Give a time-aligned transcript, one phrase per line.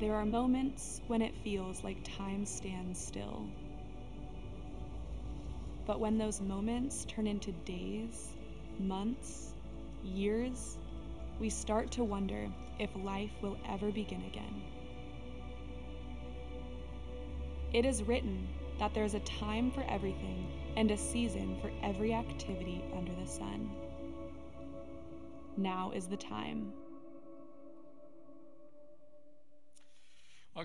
[0.00, 3.48] There are moments when it feels like time stands still.
[5.86, 8.28] But when those moments turn into days,
[8.78, 9.54] months,
[10.04, 10.78] years,
[11.40, 12.48] we start to wonder
[12.78, 14.62] if life will ever begin again.
[17.72, 18.46] It is written
[18.78, 20.46] that there is a time for everything
[20.76, 23.68] and a season for every activity under the sun.
[25.56, 26.72] Now is the time.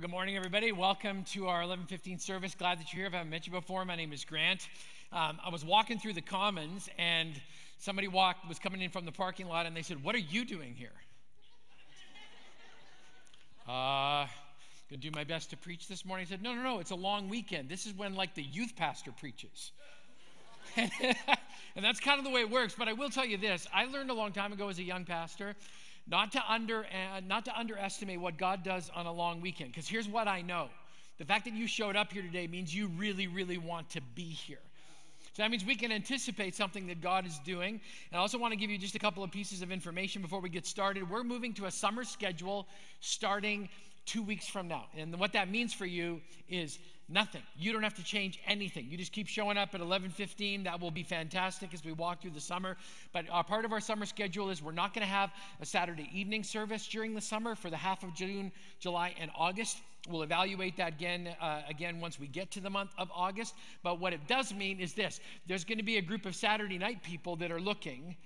[0.03, 0.73] Good morning, everybody.
[0.73, 2.53] Welcome to our 11:15 service.
[2.55, 3.07] Glad that you're here.
[3.07, 4.67] If I haven't met you before, my name is Grant.
[5.13, 7.41] Um, I was walking through the Commons, and
[7.77, 10.43] somebody walked was coming in from the parking lot, and they said, "What are you
[10.43, 10.91] doing here?"
[13.65, 14.27] uh,
[14.89, 16.27] gonna do my best to preach this morning.
[16.27, 16.79] I said, "No, no, no.
[16.79, 17.69] It's a long weekend.
[17.69, 19.71] This is when like the youth pastor preaches."
[20.75, 20.91] and
[21.77, 22.75] that's kind of the way it works.
[22.77, 25.05] But I will tell you this: I learned a long time ago as a young
[25.05, 25.55] pastor
[26.07, 29.71] not to under uh, not to underestimate what God does on a long weekend.
[29.71, 30.69] Because here's what I know:
[31.17, 34.23] the fact that you showed up here today means you really, really want to be
[34.23, 34.59] here.
[35.33, 37.81] So that means we can anticipate something that God is doing.
[38.11, 40.39] And I also want to give you just a couple of pieces of information before
[40.39, 41.09] we get started.
[41.09, 42.67] We're moving to a summer schedule
[42.99, 43.67] starting
[44.05, 44.85] two weeks from now.
[44.97, 47.41] And what that means for you is nothing.
[47.57, 48.87] You don't have to change anything.
[48.89, 50.63] You just keep showing up at 11:15.
[50.63, 52.77] That will be fantastic as we walk through the summer.
[53.11, 56.09] But a part of our summer schedule is we're not going to have a Saturday
[56.13, 59.77] evening service during the summer for the half of June, July, and August.
[60.09, 63.55] We'll evaluate that again, uh, again once we get to the month of August.
[63.83, 66.77] But what it does mean is this: there's going to be a group of Saturday
[66.77, 68.17] night people that are looking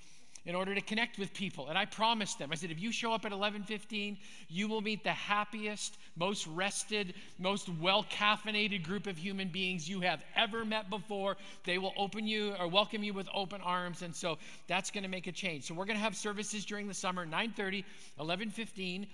[0.48, 1.68] in order to connect with people.
[1.68, 4.18] And I promised them, I said, if you show up at 11:15,
[4.50, 10.24] you will meet the happiest, most rested, most well-caffeinated group of human beings you have
[10.36, 11.38] ever met before.
[11.66, 14.02] They will open you or welcome you with open arms.
[14.02, 15.66] And so that's going to make a change.
[15.66, 17.84] So we're going to have services during the summer, 9:30,
[18.18, 19.08] 11:15.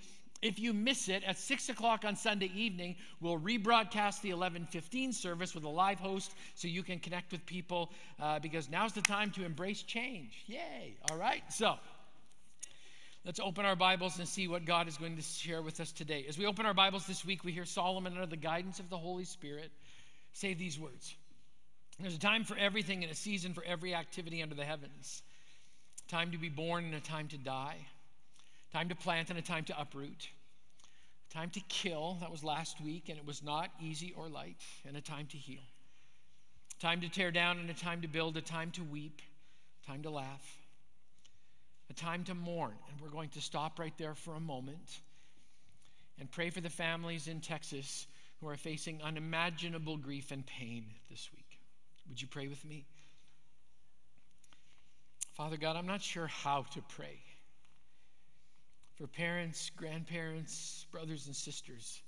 [0.44, 5.54] If you miss it at 6 o'clock on Sunday evening, we'll rebroadcast the 1115 service
[5.54, 7.90] with a live host so you can connect with people
[8.20, 10.44] uh, because now's the time to embrace change.
[10.46, 10.98] Yay.
[11.10, 11.42] All right.
[11.48, 11.76] So
[13.24, 16.26] let's open our Bibles and see what God is going to share with us today.
[16.28, 18.98] As we open our Bibles this week, we hear Solomon, under the guidance of the
[18.98, 19.70] Holy Spirit,
[20.34, 21.14] say these words
[21.98, 25.22] There's a time for everything and a season for every activity under the heavens,
[26.06, 27.78] time to be born and a time to die
[28.74, 30.28] time to plant and a time to uproot,
[31.30, 34.96] time to kill, that was last week, and it was not easy or light, and
[34.96, 35.62] a time to heal,
[36.80, 39.22] time to tear down and a time to build, a time to weep,
[39.86, 40.58] time to laugh,
[41.88, 42.74] a time to mourn.
[42.90, 44.98] And we're going to stop right there for a moment
[46.18, 48.08] and pray for the families in Texas
[48.40, 51.60] who are facing unimaginable grief and pain this week.
[52.08, 52.86] Would you pray with me?
[55.34, 57.20] Father God, I'm not sure how to pray
[58.94, 62.02] for parents, grandparents, brothers, and sisters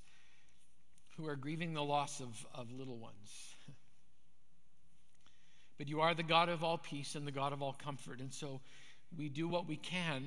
[1.16, 3.54] who are grieving the loss of, of little ones.
[5.78, 8.20] But you are the God of all peace and the God of all comfort.
[8.20, 8.62] And so
[9.14, 10.24] we do what we can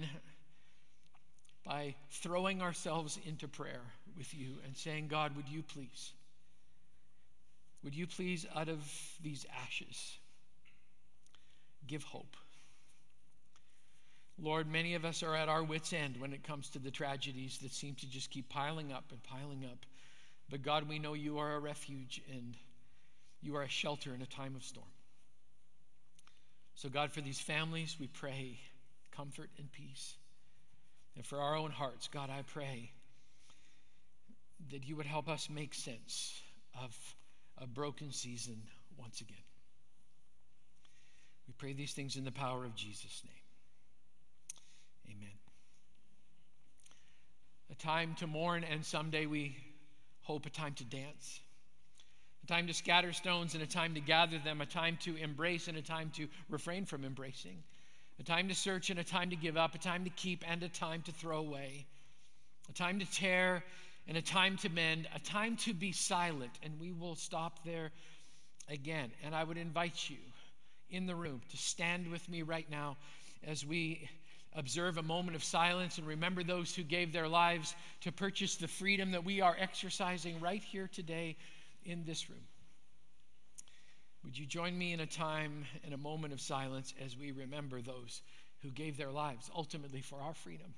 [1.66, 3.82] by throwing ourselves into prayer
[4.16, 6.12] with you and saying, God, would you please,
[7.84, 8.80] would you please, out of
[9.24, 10.18] these ashes,
[11.88, 12.36] give hope?
[14.42, 17.58] Lord, many of us are at our wits' end when it comes to the tragedies
[17.60, 19.86] that seem to just keep piling up and piling up.
[20.50, 22.56] But God, we know you are a refuge and
[23.42, 24.88] you are a shelter in a time of storm.
[26.76, 28.58] So, God, for these families, we pray
[29.12, 30.16] comfort and peace.
[31.16, 32.92] And for our own hearts, God, I pray
[34.72, 36.42] that you would help us make sense
[36.82, 36.96] of
[37.58, 38.62] a broken season
[38.98, 39.38] once again.
[41.48, 43.49] We pray these things in the power of Jesus' name.
[45.10, 45.30] Amen.
[47.72, 49.56] A time to mourn, and someday we
[50.22, 51.40] hope a time to dance.
[52.44, 55.68] A time to scatter stones and a time to gather them, a time to embrace
[55.68, 57.64] and a time to refrain from embracing,
[58.20, 60.62] a time to search and a time to give up, a time to keep and
[60.62, 61.88] a time to throw away,
[62.70, 63.64] a time to tear
[64.08, 66.52] and a time to mend, a time to be silent.
[66.62, 67.92] And we will stop there
[68.68, 69.12] again.
[69.24, 70.18] And I would invite you
[70.90, 72.98] in the room to stand with me right now
[73.44, 74.10] as we
[74.56, 78.68] observe a moment of silence and remember those who gave their lives to purchase the
[78.68, 81.38] freedom that we are exercising right here today
[81.84, 82.44] in this room.
[84.24, 87.82] Would you join me in a time, in a moment of silence as we remember
[87.82, 88.22] those
[88.62, 90.74] who gave their lives ultimately for our freedom?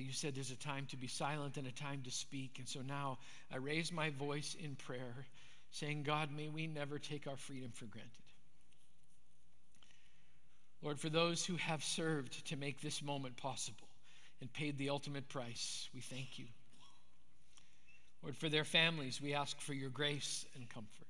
[0.00, 2.56] You said there's a time to be silent and a time to speak.
[2.58, 3.18] And so now
[3.52, 5.26] I raise my voice in prayer,
[5.70, 8.10] saying, God, may we never take our freedom for granted.
[10.82, 13.88] Lord, for those who have served to make this moment possible
[14.40, 16.46] and paid the ultimate price, we thank you.
[18.22, 21.06] Lord, for their families, we ask for your grace and comfort.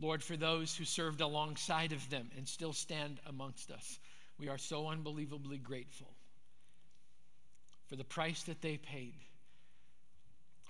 [0.00, 3.98] Lord, for those who served alongside of them and still stand amongst us,
[4.38, 6.13] we are so unbelievably grateful
[7.94, 9.14] for the price that they paid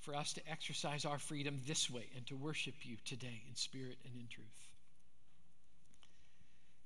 [0.02, 3.96] for us to exercise our freedom this way and to worship you today in spirit
[4.04, 4.68] and in truth.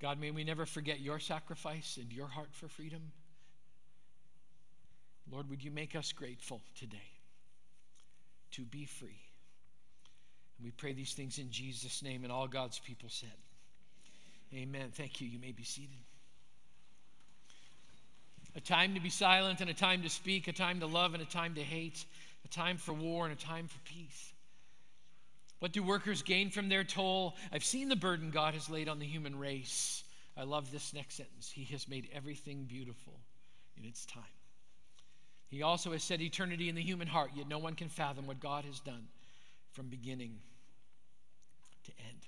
[0.00, 3.02] God, may we never forget your sacrifice and your heart for freedom.
[5.28, 7.10] Lord, would you make us grateful today
[8.52, 9.20] to be free?
[10.56, 13.34] And we pray these things in Jesus' name, and all God's people said,
[14.54, 14.90] Amen.
[14.92, 15.26] Thank you.
[15.26, 15.98] You may be seated.
[18.56, 21.22] A time to be silent and a time to speak, a time to love and
[21.22, 22.04] a time to hate,
[22.44, 24.32] a time for war and a time for peace.
[25.60, 27.34] What do workers gain from their toil?
[27.52, 30.04] I've seen the burden God has laid on the human race.
[30.36, 31.50] I love this next sentence.
[31.50, 33.14] He has made everything beautiful
[33.76, 34.22] in its time.
[35.48, 38.38] He also has set eternity in the human heart, yet no one can fathom what
[38.38, 39.08] God has done
[39.72, 40.38] from beginning
[41.84, 42.27] to end.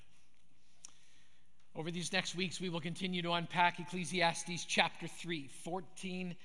[1.81, 6.37] Over these next weeks, we will continue to unpack Ecclesiastes chapter 3, 14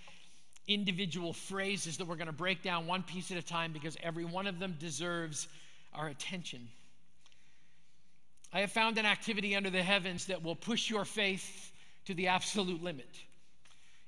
[0.70, 4.24] individual phrases that we're going to break down one piece at a time because every
[4.24, 5.50] one of them deserves
[5.94, 6.70] our attention.
[8.54, 11.74] I have found an activity under the heavens that will push your faith
[12.06, 13.14] to the absolute limit.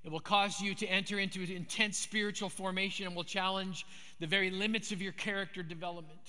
[0.06, 3.86] It will cause you to enter into intense spiritual formation and will challenge
[4.22, 6.22] the very limits of your character development.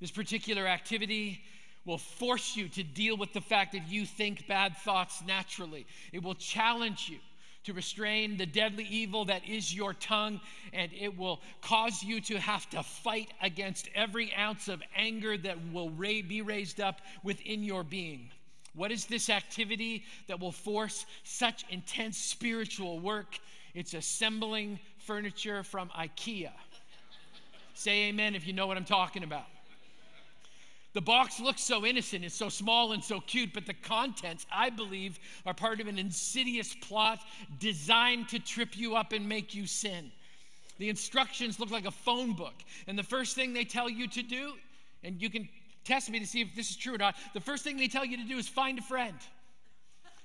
[0.00, 1.40] This particular activity
[1.88, 5.86] will force you to deal with the fact that you think bad thoughts naturally.
[6.12, 7.16] It will challenge you
[7.64, 10.38] to restrain the deadly evil that is your tongue,
[10.74, 15.56] and it will cause you to have to fight against every ounce of anger that
[15.72, 18.30] will be raised up within your being.
[18.74, 23.38] What is this activity that will force such intense spiritual work?
[23.74, 26.52] It's assembling furniture from IKEA.
[27.72, 29.46] Say amen if you know what I'm talking about.
[30.94, 34.70] The box looks so innocent, it's so small and so cute, but the contents, I
[34.70, 37.20] believe, are part of an insidious plot
[37.58, 40.10] designed to trip you up and make you sin.
[40.78, 42.54] The instructions look like a phone book,
[42.86, 44.54] and the first thing they tell you to do,
[45.04, 45.48] and you can
[45.84, 48.04] test me to see if this is true or not, the first thing they tell
[48.04, 49.16] you to do is find a friend.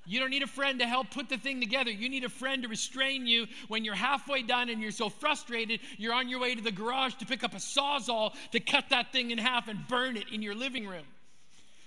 [0.05, 1.89] You don't need a friend to help put the thing together.
[1.89, 5.79] You need a friend to restrain you when you're halfway done and you're so frustrated,
[5.97, 9.11] you're on your way to the garage to pick up a sawzall to cut that
[9.11, 11.05] thing in half and burn it in your living room.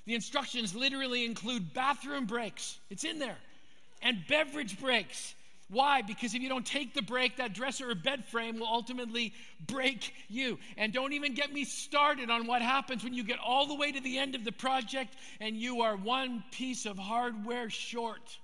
[0.07, 3.37] The instructions literally include bathroom breaks, it's in there,
[4.03, 5.35] and beverage breaks.
[5.69, 6.03] Why?
[6.03, 9.33] Because if you don't take the break, that dresser or bed frame will ultimately
[9.67, 10.59] break you.
[10.77, 13.91] And don't even get me started on what happens when you get all the way
[13.91, 18.39] to the end of the project and you are one piece of hardware short.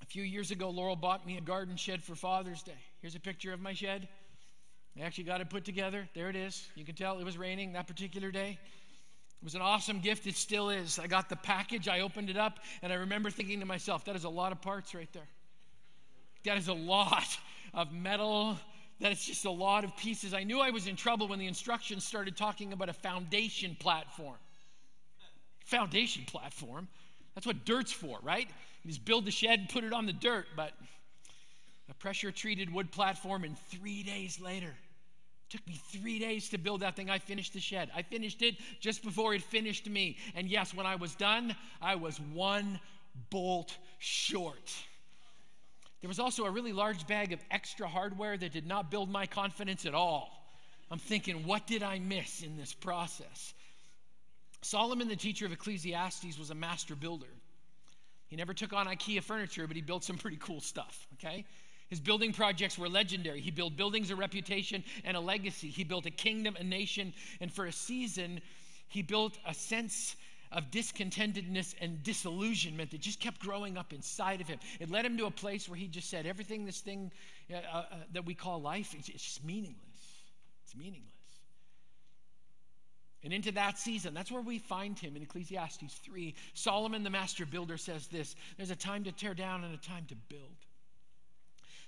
[0.00, 2.72] A few years ago, Laurel bought me a garden shed for Father's Day.
[3.00, 4.06] Here's a picture of my shed.
[4.96, 6.08] I actually got it put together.
[6.14, 6.68] There it is.
[6.76, 8.60] You can tell it was raining that particular day.
[9.44, 10.26] It was an awesome gift.
[10.26, 10.98] It still is.
[10.98, 14.16] I got the package, I opened it up, and I remember thinking to myself, that
[14.16, 15.28] is a lot of parts right there.
[16.46, 17.26] That is a lot
[17.74, 18.56] of metal.
[19.00, 20.32] That is just a lot of pieces.
[20.32, 24.36] I knew I was in trouble when the instructions started talking about a foundation platform.
[25.66, 26.88] Foundation platform?
[27.34, 28.48] That's what dirt's for, right?
[28.82, 30.72] You just build the shed and put it on the dirt, but
[31.90, 34.74] a pressure treated wood platform, and three days later,
[35.48, 37.10] took me three days to build that thing.
[37.10, 37.90] I finished the shed.
[37.94, 40.16] I finished it just before it finished me.
[40.34, 42.80] And yes, when I was done, I was one
[43.30, 44.72] bolt short.
[46.00, 49.26] There was also a really large bag of extra hardware that did not build my
[49.26, 50.30] confidence at all.
[50.90, 53.54] I'm thinking, what did I miss in this process?
[54.60, 57.26] Solomon, the teacher of Ecclesiastes, was a master builder.
[58.28, 61.44] He never took on IKEA furniture, but he built some pretty cool stuff, okay?
[61.88, 63.40] His building projects were legendary.
[63.40, 65.68] He built buildings of reputation and a legacy.
[65.68, 68.40] He built a kingdom, a nation, and for a season,
[68.88, 70.16] he built a sense
[70.54, 74.58] of discontentedness and disillusionment that just kept growing up inside of him.
[74.80, 77.10] It led him to a place where he just said, Everything, this thing
[77.52, 79.78] uh, uh, that we call life, it's, it's just meaningless.
[80.64, 81.10] It's meaningless.
[83.24, 86.34] And into that season, that's where we find him in Ecclesiastes 3.
[86.52, 90.04] Solomon, the master builder, says this there's a time to tear down and a time
[90.08, 90.63] to build.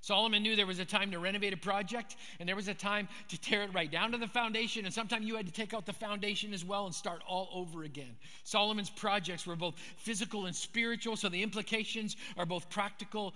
[0.06, 3.08] Solomon knew there was a time to renovate a project and there was a time
[3.26, 4.84] to tear it right down to the foundation.
[4.84, 7.82] And sometimes you had to take out the foundation as well and start all over
[7.82, 8.14] again.
[8.44, 13.34] Solomon's projects were both physical and spiritual, so the implications are both practical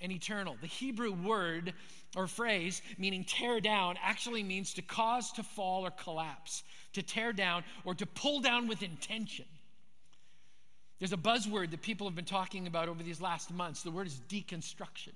[0.00, 0.56] and eternal.
[0.62, 1.74] The Hebrew word
[2.16, 6.62] or phrase meaning tear down actually means to cause to fall or collapse,
[6.94, 9.44] to tear down or to pull down with intention.
[10.98, 13.82] There's a buzzword that people have been talking about over these last months.
[13.82, 15.12] The word is deconstruction.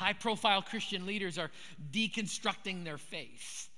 [0.00, 1.50] High profile Christian leaders are
[1.92, 3.68] deconstructing their faith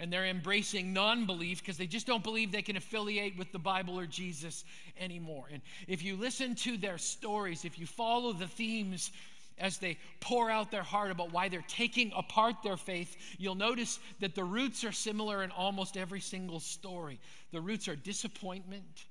[0.00, 3.60] and they're embracing non belief because they just don't believe they can affiliate with the
[3.60, 4.64] Bible or Jesus
[4.98, 5.44] anymore.
[5.52, 9.12] And if you listen to their stories, if you follow the themes
[9.56, 14.00] as they pour out their heart about why they're taking apart their faith, you'll notice
[14.18, 17.20] that the roots are similar in almost every single story.
[17.52, 19.04] The roots are disappointment,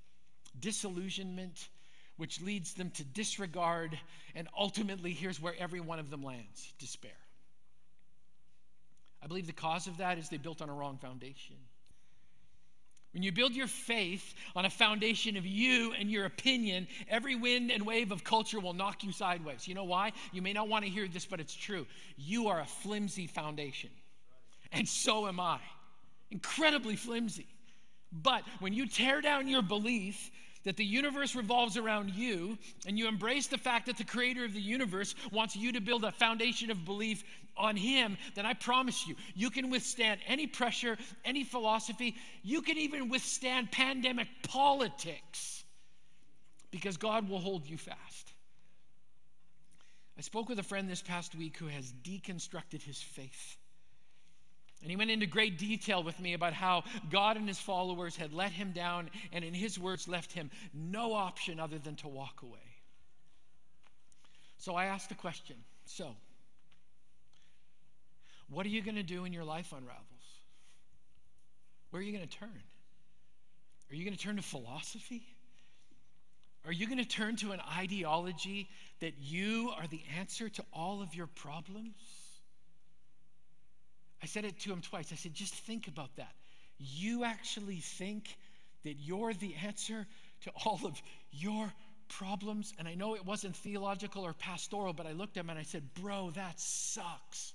[0.60, 1.70] disillusionment,
[2.18, 3.98] which leads them to disregard,
[4.36, 7.12] and ultimately, here's where every one of them lands despair.
[9.24, 11.56] I believe the cause of that is they built on a wrong foundation.
[13.14, 17.72] When you build your faith on a foundation of you and your opinion, every wind
[17.72, 19.68] and wave of culture will knock you sideways.
[19.68, 20.12] You know why?
[20.34, 21.88] You may not want to hear this, but it's true.
[22.16, 23.90] You are a flimsy foundation,
[24.72, 25.60] and so am I.
[26.30, 27.48] Incredibly flimsy.
[28.12, 30.30] But when you tear down your belief
[30.68, 34.54] that the universe revolves around you and you embrace the fact that the creator of
[34.54, 37.24] the universe wants you to build a foundation of belief
[37.56, 42.18] on him, then I promise you, you can withstand any pressure, any philosophy.
[42.44, 45.64] You can even withstand pandemic politics
[46.70, 48.34] because God will hold you fast.
[50.18, 53.56] I spoke with a friend this past week who has deconstructed his faith.
[54.82, 58.32] And he went into great detail with me about how God and his followers had
[58.32, 62.42] let him down and, in his words, left him no option other than to walk
[62.44, 62.60] away.
[64.58, 65.56] So I asked the question
[65.86, 66.16] so,
[68.50, 70.06] what are you going to do when your life unravels?
[71.90, 72.62] Where are you going to turn?
[73.90, 75.24] Are you going to turn to philosophy?
[76.66, 78.68] Are you going to turn to an ideology
[79.00, 81.96] that you are the answer to all of your problems?
[84.22, 85.12] I said it to him twice.
[85.12, 86.34] I said, just think about that.
[86.80, 88.36] You actually think
[88.84, 90.06] that you're the answer
[90.42, 91.00] to all of
[91.32, 91.72] your
[92.10, 92.74] problems?
[92.80, 95.64] And I know it wasn't theological or pastoral, but I looked at him and I
[95.64, 97.54] said, Bro, that sucks.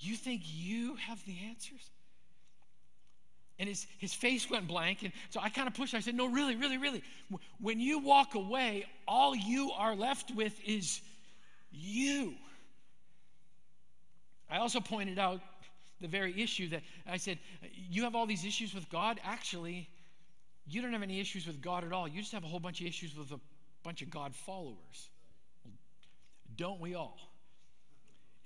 [0.00, 1.90] You think you have the answers?
[3.58, 5.04] And his, his face went blank.
[5.04, 5.94] And so I kind of pushed.
[5.94, 7.02] I said, No, really, really, really.
[7.60, 11.00] When you walk away, all you are left with is
[11.70, 12.34] you.
[14.52, 15.40] I also pointed out
[16.02, 17.38] the very issue that I said,
[17.72, 19.18] You have all these issues with God.
[19.24, 19.88] Actually,
[20.66, 22.06] you don't have any issues with God at all.
[22.06, 23.40] You just have a whole bunch of issues with a
[23.82, 25.08] bunch of God followers.
[26.56, 27.18] Don't we all?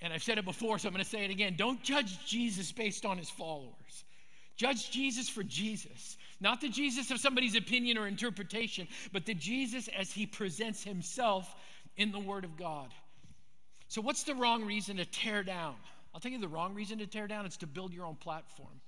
[0.01, 1.55] And I've said it before, so I'm going to say it again.
[1.57, 4.05] Don't judge Jesus based on his followers.
[4.57, 6.17] Judge Jesus for Jesus.
[6.41, 11.53] Not the Jesus of somebody's opinion or interpretation, but the Jesus as he presents himself
[11.97, 12.93] in the Word of God.
[13.89, 15.77] So, what's the wrong reason to tear down?
[16.17, 18.81] I'll tell you the wrong reason to tear down it's to build your own platform.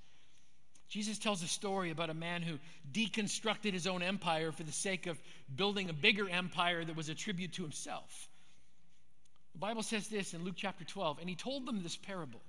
[0.89, 2.59] Jesus tells a story about a man who
[2.91, 5.21] deconstructed his own empire for the sake of
[5.55, 8.31] building a bigger empire that was a tribute to himself.
[9.53, 12.41] The Bible says this in Luke chapter 12, and he told them this parable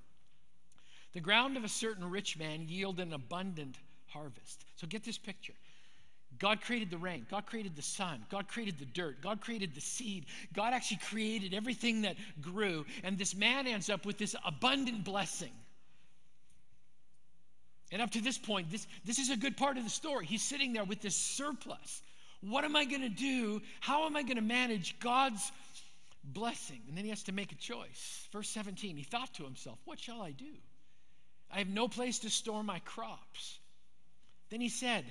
[1.11, 3.75] The ground of a certain rich man yielded an abundant
[4.07, 4.63] harvest.
[4.77, 5.55] So get this picture.
[6.37, 7.25] God created the rain.
[7.29, 8.23] God created the sun.
[8.29, 9.21] God created the dirt.
[9.21, 10.25] God created the seed.
[10.53, 12.85] God actually created everything that grew.
[13.03, 15.51] And this man ends up with this abundant blessing.
[17.91, 20.25] And up to this point, this, this is a good part of the story.
[20.25, 22.01] He's sitting there with this surplus.
[22.41, 23.61] What am I going to do?
[23.79, 25.51] How am I going to manage God's
[26.23, 26.81] blessing?
[26.87, 28.27] And then he has to make a choice.
[28.31, 30.45] Verse 17, he thought to himself, What shall I do?
[31.51, 33.59] I have no place to store my crops.
[34.49, 35.03] Then he said,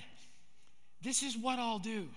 [1.01, 2.07] this is what I'll do.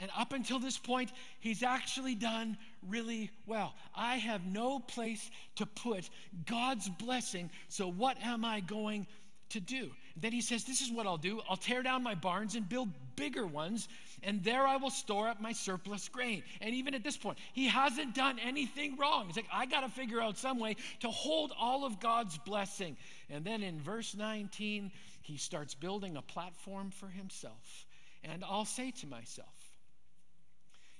[0.00, 2.56] And up until this point, he's actually done
[2.88, 3.74] really well.
[3.94, 6.08] I have no place to put
[6.46, 9.06] God's blessing, so what am I going
[9.50, 9.90] to do?
[10.16, 12.88] Then he says, This is what I'll do I'll tear down my barns and build
[13.14, 13.88] bigger ones,
[14.22, 16.42] and there I will store up my surplus grain.
[16.62, 19.26] And even at this point, he hasn't done anything wrong.
[19.26, 22.96] He's like, I got to figure out some way to hold all of God's blessing.
[23.28, 24.90] And then in verse 19,
[25.20, 27.86] he starts building a platform for himself.
[28.24, 29.48] And I'll say to myself,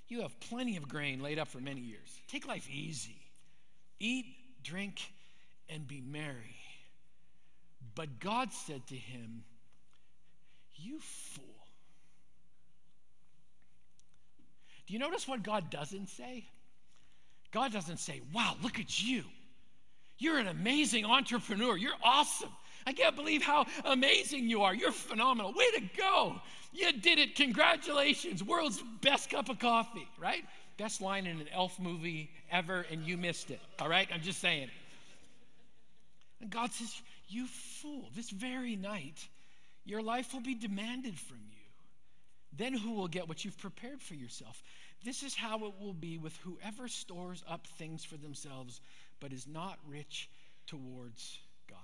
[0.07, 2.19] You have plenty of grain laid up for many years.
[2.27, 3.19] Take life easy.
[3.99, 4.25] Eat,
[4.63, 5.01] drink,
[5.69, 6.55] and be merry.
[7.95, 9.43] But God said to him,
[10.75, 11.45] You fool.
[14.87, 16.45] Do you notice what God doesn't say?
[17.51, 19.23] God doesn't say, Wow, look at you.
[20.17, 21.75] You're an amazing entrepreneur.
[21.75, 22.51] You're awesome.
[22.85, 24.73] I can't believe how amazing you are.
[24.73, 25.53] You're phenomenal.
[25.53, 26.41] Way to go.
[26.73, 27.35] You did it.
[27.35, 28.43] Congratulations.
[28.43, 30.43] World's best cup of coffee, right?
[30.77, 33.59] Best line in an elf movie ever, and you missed it.
[33.79, 34.07] All right?
[34.13, 34.69] I'm just saying.
[36.39, 39.27] And God says, You fool, this very night,
[39.85, 41.57] your life will be demanded from you.
[42.53, 44.61] Then who will get what you've prepared for yourself?
[45.03, 48.81] This is how it will be with whoever stores up things for themselves,
[49.19, 50.29] but is not rich
[50.67, 51.79] towards God.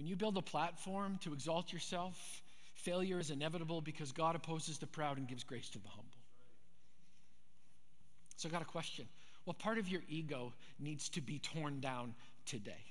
[0.00, 2.40] When you build a platform to exalt yourself,
[2.72, 6.16] failure is inevitable because God opposes the proud and gives grace to the humble.
[8.36, 9.06] So, I got a question.
[9.44, 12.14] What part of your ego needs to be torn down
[12.46, 12.82] today?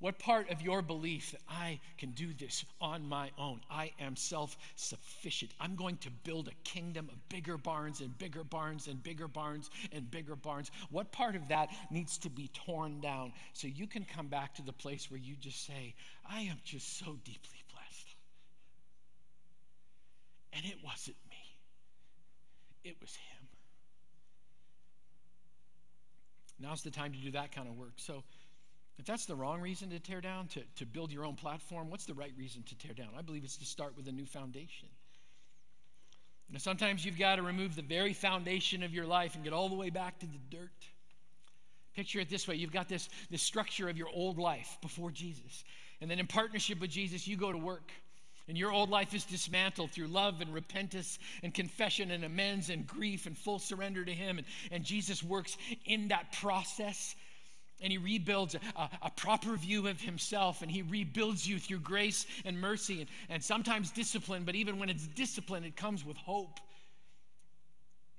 [0.00, 3.60] What part of your belief that I can do this on my own?
[3.70, 5.52] I am self sufficient.
[5.60, 9.70] I'm going to build a kingdom of bigger barns and bigger barns and bigger barns
[9.92, 10.70] and bigger barns.
[10.90, 14.62] What part of that needs to be torn down so you can come back to
[14.62, 15.94] the place where you just say,
[16.28, 18.16] I am just so deeply blessed?
[20.52, 23.48] And it wasn't me, it was Him.
[26.60, 27.94] Now's the time to do that kind of work.
[27.96, 28.22] So,
[28.98, 32.06] if that's the wrong reason to tear down, to, to build your own platform, what's
[32.06, 33.08] the right reason to tear down?
[33.18, 34.88] I believe it's to start with a new foundation.
[36.50, 39.68] You sometimes you've got to remove the very foundation of your life and get all
[39.68, 40.70] the way back to the dirt.
[41.94, 45.64] Picture it this way you've got this, this structure of your old life before Jesus.
[46.00, 47.90] And then in partnership with Jesus, you go to work.
[48.46, 52.86] And your old life is dismantled through love and repentance and confession and amends and
[52.86, 54.36] grief and full surrender to Him.
[54.36, 57.16] And, and Jesus works in that process
[57.80, 62.26] and he rebuilds a, a, proper view of himself and he rebuilds you through grace
[62.44, 66.60] and mercy and, and sometimes discipline but even when it's discipline it comes with hope.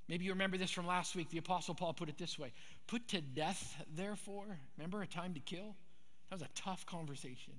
[0.07, 1.29] Maybe you remember this from last week.
[1.29, 2.51] The apostle paul put it this way
[2.88, 4.45] put to death therefore
[4.77, 5.75] remember a time to kill?
[6.30, 7.53] That was a tough conversation.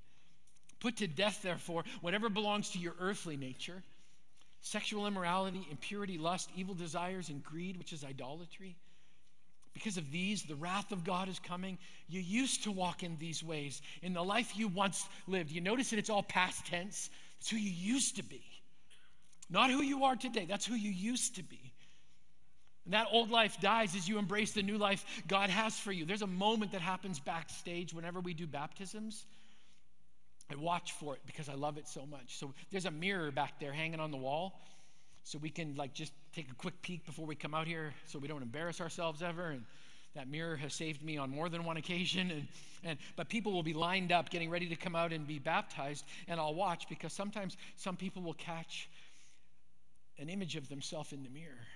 [0.80, 3.82] Put to death therefore whatever belongs to your earthly nature
[4.60, 8.76] sexual immorality impurity lust evil desires and greed which is idolatry
[9.76, 11.76] because of these, the wrath of God is coming.
[12.08, 15.50] You used to walk in these ways in the life you once lived.
[15.50, 17.10] You notice that it's all past tense.
[17.40, 18.42] It's who you used to be,
[19.50, 20.46] not who you are today.
[20.48, 21.60] That's who you used to be.
[22.86, 26.06] And that old life dies as you embrace the new life God has for you.
[26.06, 29.26] There's a moment that happens backstage whenever we do baptisms.
[30.50, 32.38] I watch for it because I love it so much.
[32.38, 34.58] So there's a mirror back there hanging on the wall
[35.26, 38.16] so we can like just take a quick peek before we come out here so
[38.16, 39.50] we don't embarrass ourselves ever.
[39.50, 39.64] And
[40.14, 42.30] that mirror has saved me on more than one occasion.
[42.30, 42.48] And,
[42.84, 46.04] and but people will be lined up getting ready to come out and be baptized.
[46.28, 48.88] And i'll watch because sometimes some people will catch
[50.18, 51.66] an image of themselves in the mirror.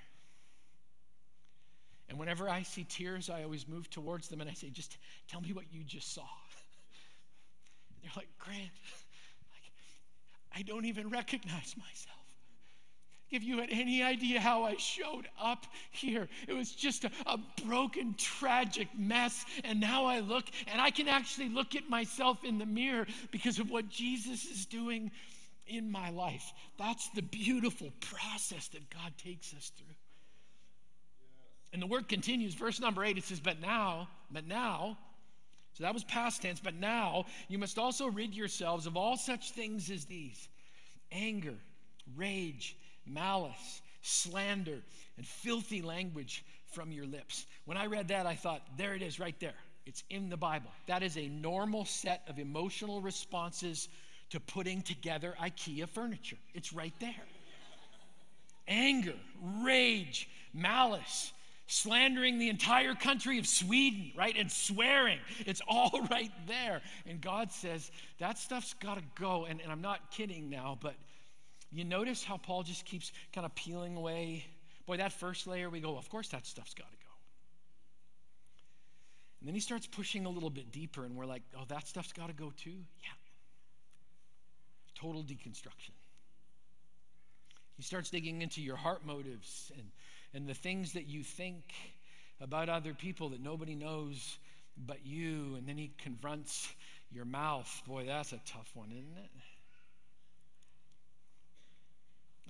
[2.09, 4.97] And whenever i see tears i always move towards them and i say just
[5.29, 6.29] tell me what you just saw.
[8.03, 8.71] They're like grant
[9.51, 9.73] like
[10.55, 12.20] i don't even recognize myself
[13.31, 17.39] if you had any idea how I showed up here, it was just a, a,
[17.65, 19.45] broken, tragic mess.
[19.65, 23.59] And now I look and I can actually look at myself in the mirror because
[23.59, 25.11] of what Jesus is doing
[25.67, 26.53] in my life.
[26.79, 29.95] That's the beautiful process that God takes us through.
[31.73, 34.99] And the word continues, verse number eight, it says, But now, but now,
[35.75, 39.53] so that was past tense, but now you must also rid yourselves of all such
[39.53, 40.49] things as these
[41.13, 41.55] anger,
[42.17, 44.79] rage malice, slander,
[45.17, 47.47] and filthy language from your lips.
[47.65, 49.55] When I read that, I thought, there it is right there.
[49.87, 50.71] It's in the Bible.
[50.87, 53.89] That is a normal set of emotional responses
[54.31, 56.37] to putting together IKEA furniture.
[56.55, 57.11] It's right there.
[58.69, 59.17] Anger,
[59.63, 61.33] rage, malice,
[61.67, 64.37] slandering the entire country of Sweden, right?
[64.37, 65.19] And swearing.
[65.47, 66.83] It's all right there.
[67.07, 69.47] And God says, that stuff's got to go.
[69.47, 70.95] And, and I'm not kidding now, but
[71.73, 74.45] you notice how Paul just keeps kind of peeling away.
[74.87, 77.13] Boy, that first layer, we go, of course that stuff's got to go.
[79.41, 82.13] And then he starts pushing a little bit deeper, and we're like, oh, that stuff's
[82.13, 82.77] got to go too?
[83.03, 83.09] Yeah.
[84.95, 85.93] Total deconstruction.
[87.77, 89.87] He starts digging into your heart motives and,
[90.35, 91.65] and the things that you think
[92.39, 94.39] about other people that nobody knows
[94.77, 95.55] but you.
[95.57, 96.69] And then he confronts
[97.11, 97.83] your mouth.
[97.87, 99.31] Boy, that's a tough one, isn't it?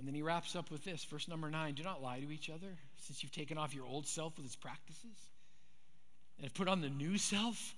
[0.01, 2.49] And then he wraps up with this, verse number nine do not lie to each
[2.49, 5.29] other, since you've taken off your old self with its practices,
[6.39, 7.75] and have put on the new self,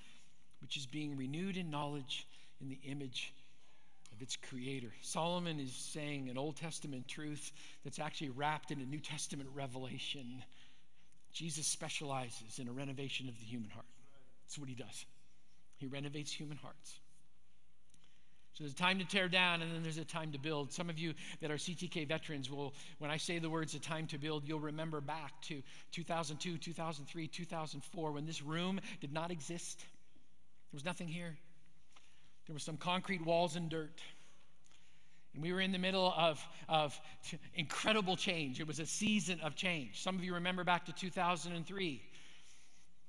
[0.61, 2.29] which is being renewed in knowledge
[2.61, 3.35] in the image
[4.13, 4.93] of its creator.
[5.01, 7.51] Solomon is saying an Old Testament truth
[7.83, 10.45] that's actually wrapped in a New Testament revelation.
[11.33, 13.87] Jesus specializes in a renovation of the human heart.
[14.45, 15.07] That's what he does.
[15.79, 17.01] He renovates human hearts.
[18.55, 20.73] So there's a time to tear down and then there's a time to build.
[20.73, 24.07] Some of you that are CTK veterans will, when I say the words a time
[24.09, 25.63] to build, you'll remember back to
[25.93, 29.79] 2002, 2003, 2004 when this room did not exist.
[29.81, 31.35] There was nothing here.
[32.47, 34.03] There were some concrete walls and dirt.
[35.33, 36.99] And we were in the middle of, of
[37.55, 38.61] incredible change.
[38.61, 40.03] It was a season of change.
[40.03, 42.03] Some of you remember back to 2003.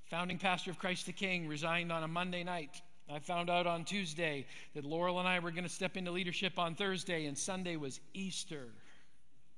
[0.10, 2.82] Founding pastor of Christ the King resigned on a Monday night.
[3.10, 6.58] I found out on Tuesday that Laurel and I were going to step into leadership
[6.58, 8.68] on Thursday, and Sunday was Easter.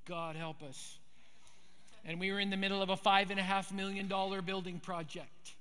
[0.05, 0.97] God help us.
[2.05, 4.07] And we were in the middle of a $5.5 million
[4.45, 5.55] building project.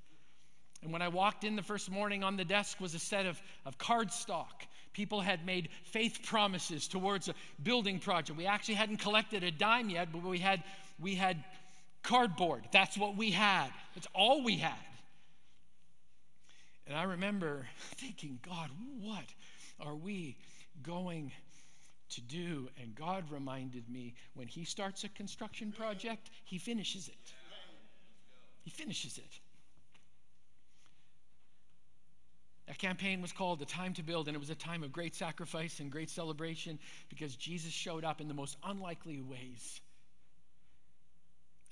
[0.82, 3.40] And when I walked in the first morning, on the desk was a set of,
[3.64, 4.66] of cardstock.
[4.92, 8.38] People had made faith promises towards a building project.
[8.38, 10.62] We actually hadn't collected a dime yet, but we had,
[11.00, 11.42] we had
[12.02, 12.64] cardboard.
[12.70, 13.68] That's what we had.
[13.94, 14.74] That's all we had.
[16.86, 17.66] And I remember
[17.96, 18.70] thinking, God,
[19.00, 19.24] what
[19.80, 20.36] are we
[20.82, 21.32] going
[22.10, 22.68] to do?
[22.80, 27.32] And God reminded me when He starts a construction project, He finishes it.
[28.62, 29.40] He finishes it.
[32.66, 35.14] That campaign was called The Time to Build, and it was a time of great
[35.14, 36.78] sacrifice and great celebration
[37.10, 39.80] because Jesus showed up in the most unlikely ways.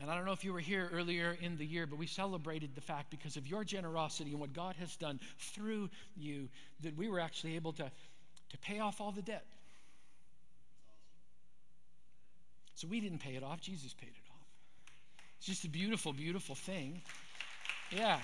[0.02, 2.74] And I don't know if you were here earlier in the year, but we celebrated
[2.74, 6.48] the fact because of your generosity and what God has done through you
[6.80, 9.46] that we were actually able to, to pay off all the debt.
[12.74, 14.44] So we didn't pay it off, Jesus paid it off.
[15.38, 17.00] It's just a beautiful, beautiful thing.
[17.92, 18.18] Yeah.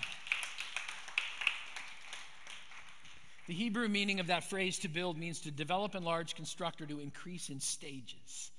[3.47, 6.99] The Hebrew meaning of that phrase to build means to develop, enlarge, construct, or to
[6.99, 8.51] increase in stages.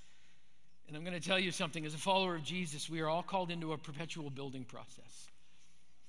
[0.90, 3.22] And I'm going to tell you something as a follower of Jesus, we are all
[3.22, 5.28] called into a perpetual building process.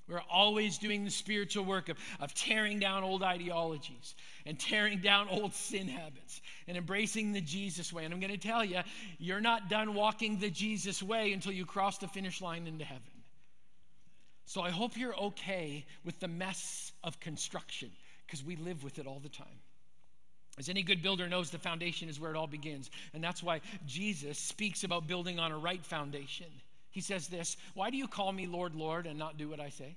[0.08, 4.14] We're always doing the spiritual work of, of tearing down old ideologies
[4.46, 8.06] and tearing down old sin habits and embracing the Jesus way.
[8.06, 8.80] And I'm going to tell you,
[9.18, 13.02] you're not done walking the Jesus way until you cross the finish line into heaven.
[14.46, 17.90] So I hope you're okay with the mess of construction
[18.26, 19.46] because we live with it all the time.
[20.58, 22.90] As any good builder knows, the foundation is where it all begins.
[23.14, 26.48] And that's why Jesus speaks about building on a right foundation.
[26.90, 29.70] He says this Why do you call me Lord, Lord, and not do what I
[29.70, 29.96] say?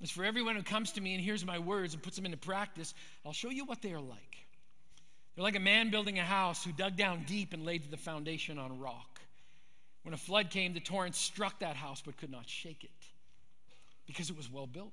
[0.00, 2.36] It's for everyone who comes to me and hears my words and puts them into
[2.36, 2.92] practice,
[3.24, 4.46] I'll show you what they are like.
[5.34, 8.58] They're like a man building a house who dug down deep and laid the foundation
[8.58, 9.20] on rock.
[10.02, 12.90] When a flood came, the torrent struck that house but could not shake it
[14.06, 14.92] because it was well built.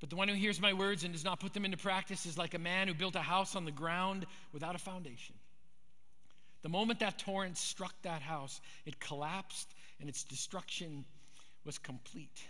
[0.00, 2.38] But the one who hears my words and does not put them into practice is
[2.38, 5.34] like a man who built a house on the ground without a foundation.
[6.62, 9.68] The moment that torrent struck that house, it collapsed
[10.00, 11.04] and its destruction
[11.64, 12.42] was complete.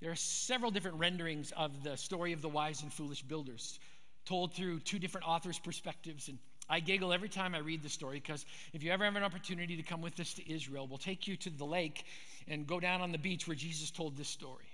[0.00, 3.78] There are several different renderings of the story of the wise and foolish builders,
[4.24, 6.28] told through two different authors' perspectives.
[6.28, 9.22] And I giggle every time I read the story because if you ever have an
[9.22, 12.04] opportunity to come with us to Israel, we'll take you to the lake
[12.48, 14.66] and go down on the beach where Jesus told this story.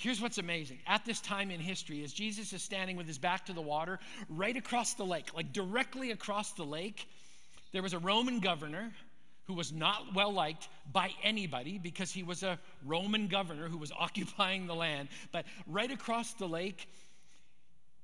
[0.00, 0.78] Here's what's amazing.
[0.86, 3.98] At this time in history, as Jesus is standing with his back to the water,
[4.30, 7.06] right across the lake, like directly across the lake,
[7.72, 8.92] there was a Roman governor
[9.44, 13.92] who was not well liked by anybody because he was a Roman governor who was
[13.98, 15.10] occupying the land.
[15.32, 16.88] But right across the lake,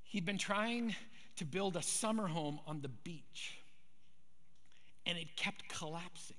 [0.05, 0.95] he'd been trying
[1.37, 3.59] to build a summer home on the beach,
[5.07, 6.37] and it kept collapsing.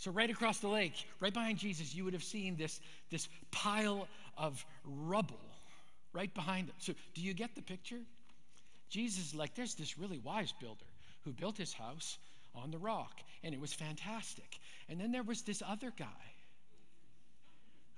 [0.00, 4.08] So, right across the lake, right behind Jesus, you would have seen this, this pile
[4.38, 5.38] of rubble
[6.14, 6.74] right behind him.
[6.78, 8.00] So, do you get the picture?
[8.88, 10.86] Jesus is like, there's this really wise builder
[11.26, 12.16] who built his house
[12.54, 13.12] on the rock,
[13.44, 14.58] and it was fantastic.
[14.88, 16.06] And then there was this other guy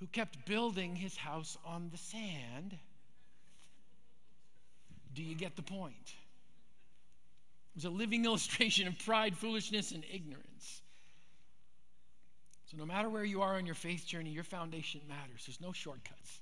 [0.01, 2.77] who kept building his house on the sand.
[5.15, 6.15] Do you get the point?
[7.71, 10.83] It was a living illustration of pride, foolishness, and ignorance.
[12.73, 15.45] So, no matter where you are on your faith journey, your foundation matters.
[15.47, 16.41] There's no shortcuts.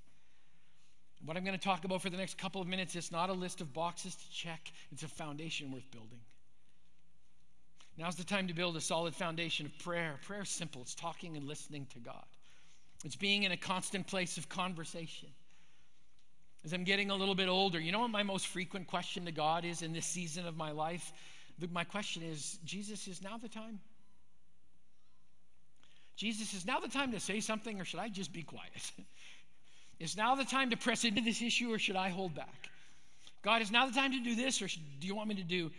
[1.24, 3.32] What I'm going to talk about for the next couple of minutes is not a
[3.32, 6.20] list of boxes to check, it's a foundation worth building.
[7.98, 10.18] Now's the time to build a solid foundation of prayer.
[10.24, 12.24] Prayer is simple it's talking and listening to God,
[13.04, 15.28] it's being in a constant place of conversation.
[16.64, 19.32] As I'm getting a little bit older, you know what my most frequent question to
[19.32, 21.12] God is in this season of my life?
[21.72, 23.80] My question is Jesus, is now the time?
[26.20, 28.92] Jesus, is now the time to say something or should I just be quiet?
[29.98, 32.68] is now the time to press into this issue or should I hold back?
[33.40, 35.42] God, is now the time to do this or should, do you want me to
[35.42, 35.70] do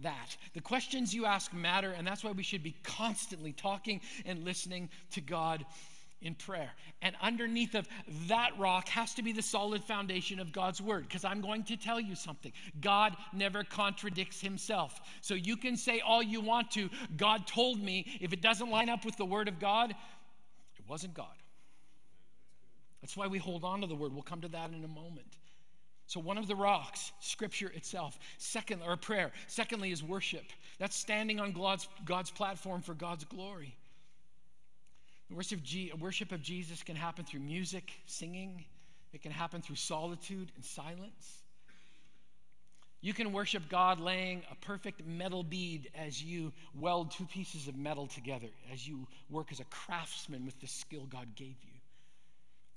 [0.00, 0.38] that?
[0.54, 4.88] The questions you ask matter, and that's why we should be constantly talking and listening
[5.10, 5.66] to God
[6.24, 6.70] in prayer.
[7.02, 7.86] And underneath of
[8.28, 11.04] that rock has to be the solid foundation of God's word.
[11.04, 15.00] Because I'm going to tell you something God never contradicts himself.
[15.20, 16.90] So you can say all you want to.
[17.16, 21.14] God told me if it doesn't line up with the word of God, it wasn't
[21.14, 21.26] God.
[23.00, 24.12] That's why we hold on to the word.
[24.12, 25.36] We'll come to that in a moment.
[26.06, 28.18] So, one of the rocks, scripture itself.
[28.38, 29.32] Second, or prayer.
[29.46, 30.44] Secondly, is worship.
[30.78, 33.74] That's standing on God's, God's platform for God's glory.
[35.30, 35.60] Worship,
[35.98, 38.64] worship of Jesus can happen through music, singing,
[39.12, 41.42] it can happen through solitude and silence.
[43.00, 47.76] You can worship God laying a perfect metal bead as you weld two pieces of
[47.76, 51.74] metal together, as you work as a craftsman with the skill God gave you.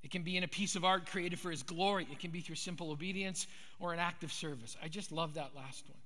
[0.03, 2.07] It can be in a piece of art created for His glory.
[2.11, 3.47] It can be through simple obedience
[3.79, 4.77] or an act of service.
[4.83, 5.97] I just love that last one.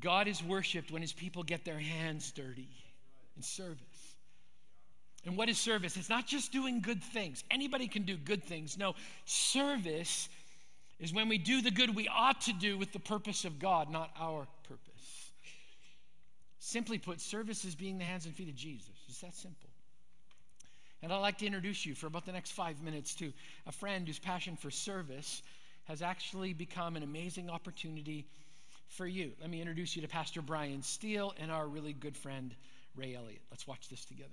[0.00, 2.68] God is worshiped when His people get their hands dirty
[3.36, 3.78] in service.
[5.24, 5.96] And what is service?
[5.96, 7.44] It's not just doing good things.
[7.50, 8.76] Anybody can do good things.
[8.76, 10.28] No, service
[10.98, 13.90] is when we do the good we ought to do with the purpose of God,
[13.90, 15.30] not our purpose.
[16.58, 18.90] Simply put, service is being the hands and feet of Jesus.
[19.08, 19.68] It's that simple.
[21.02, 23.32] And I'd like to introduce you for about the next five minutes to
[23.66, 25.42] a friend whose passion for service
[25.84, 28.26] has actually become an amazing opportunity
[28.86, 29.32] for you.
[29.40, 32.54] Let me introduce you to Pastor Brian Steele and our really good friend,
[32.94, 33.42] Ray Elliott.
[33.50, 34.30] Let's watch this together.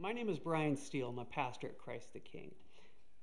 [0.00, 1.10] My name is Brian Steele.
[1.10, 2.52] I'm a pastor at Christ the King.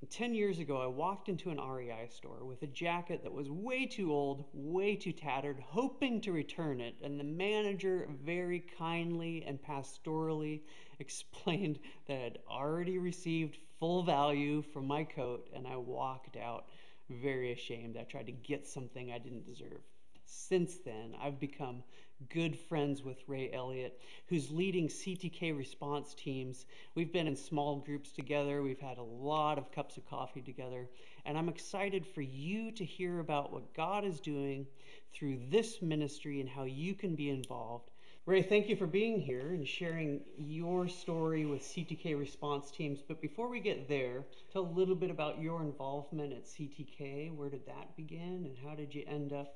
[0.00, 3.50] And 10 years ago, I walked into an REI store with a jacket that was
[3.50, 6.94] way too old, way too tattered, hoping to return it.
[7.02, 10.60] And the manager very kindly and pastorally
[11.00, 16.66] explained that I'd already received full value from my coat, and I walked out
[17.10, 17.96] very ashamed.
[17.96, 19.80] I tried to get something I didn't deserve.
[20.26, 21.82] Since then, I've become
[22.28, 26.66] good friends with Ray Elliott, who's leading CTK response teams.
[26.94, 30.88] We've been in small groups together, we've had a lot of cups of coffee together,
[31.24, 34.66] and I'm excited for you to hear about what God is doing
[35.14, 37.90] through this ministry and how you can be involved.
[38.26, 43.00] Ray, thank you for being here and sharing your story with CTK response teams.
[43.00, 47.34] But before we get there, tell a little bit about your involvement at CTK.
[47.34, 49.54] Where did that begin, and how did you end up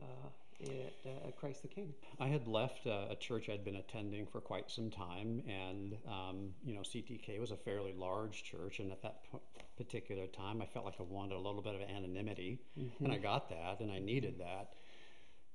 [0.00, 0.28] uh,
[0.62, 1.92] at uh, Christ the King.
[2.18, 6.50] I had left uh, a church I'd been attending for quite some time, and um,
[6.64, 9.38] you know, CTK was a fairly large church, and at that p-
[9.76, 13.04] particular time, I felt like I wanted a little bit of anonymity, mm-hmm.
[13.04, 14.74] and I got that, and I needed that.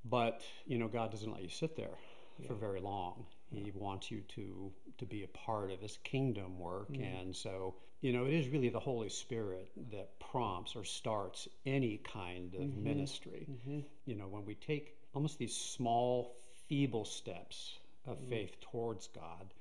[0.06, 1.98] But you know, God doesn't let you sit there
[2.40, 2.48] yeah.
[2.48, 3.26] for very long.
[3.52, 7.04] He wants you to to be a part of His kingdom work, mm-hmm.
[7.04, 11.98] and so you know, it is really the Holy Spirit that prompts or starts any
[11.98, 12.84] kind of mm-hmm.
[12.84, 13.48] ministry.
[13.50, 13.80] Mm-hmm.
[14.06, 16.36] You know, when we take almost these small,
[16.68, 18.30] feeble steps of mm-hmm.
[18.30, 19.54] faith towards God,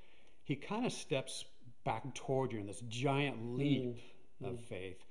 [0.43, 1.45] He kind of steps
[1.85, 3.97] back toward you in this giant leap
[4.41, 4.45] mm-hmm.
[4.45, 5.03] of faith.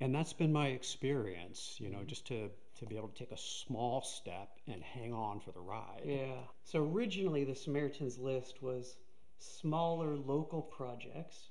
[0.00, 2.08] And that's been my experience, you know, mm-hmm.
[2.08, 2.50] just to,
[2.80, 6.02] to be able to take a small step and hang on for the ride.
[6.04, 6.34] Yeah.
[6.64, 8.96] So originally, the Samaritan's List was
[9.38, 11.50] smaller local projects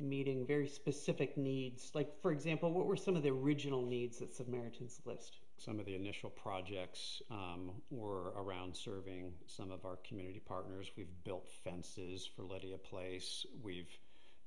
[0.00, 1.90] meeting very specific needs.
[1.94, 5.38] Like, for example, what were some of the original needs that Samaritans list?
[5.58, 10.90] Some of the initial projects um, were around serving some of our community partners.
[10.96, 13.44] We've built fences for Lydia Place.
[13.62, 13.90] We've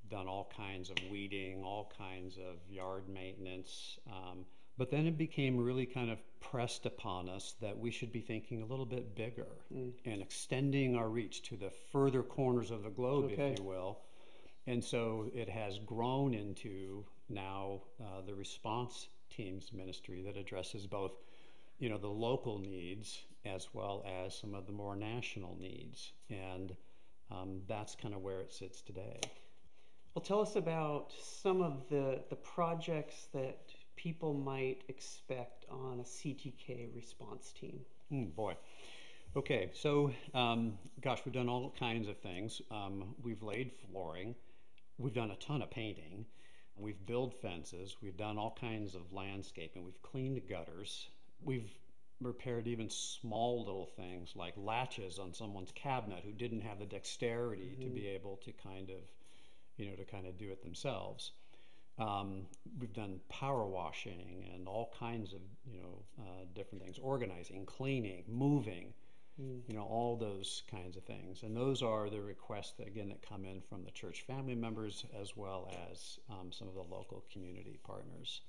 [0.10, 4.00] done all kinds of weeding, all kinds of yard maintenance.
[4.08, 4.46] Um,
[4.78, 8.64] but then it became really kind of pressed upon us that we should be thinking
[8.64, 9.92] a little bit bigger mm.
[10.06, 13.52] and extending our reach to the further corners of the globe, okay.
[13.52, 14.00] if you will
[14.68, 21.14] and so it has grown into now uh, the response teams ministry that addresses both,
[21.80, 26.14] you know, the local needs as well as some of the more national needs.
[26.30, 26.76] And
[27.32, 29.20] um, that's kind of where it sits today.
[30.14, 36.04] Well, tell us about some of the, the projects that people might expect on a
[36.04, 37.80] CTK response team.
[38.12, 38.56] Mm, boy.
[39.36, 42.62] Okay, so um, gosh, we've done all kinds of things.
[42.70, 44.36] Um, we've laid flooring.
[44.98, 46.26] We've done a ton of painting.
[46.76, 47.98] We've built fences.
[48.02, 49.84] We've done all kinds of landscaping.
[49.84, 51.08] We've cleaned gutters.
[51.44, 51.72] We've
[52.22, 57.72] repaired even small little things like latches on someone's cabinet who didn't have the dexterity
[57.74, 57.84] mm-hmm.
[57.84, 58.16] to be mm-hmm.
[58.16, 58.98] able to kind of,
[59.78, 61.32] you know, to kind of do it themselves.
[62.00, 62.48] Um,
[62.80, 68.24] we've done power washing and all kinds of, you know, uh, different things, organizing, cleaning,
[68.28, 68.94] moving.
[69.38, 71.44] You know, all those kinds of things.
[71.44, 75.06] And those are the requests that, again, that come in from the church family members
[75.20, 78.42] as well as um, some of the local community partners.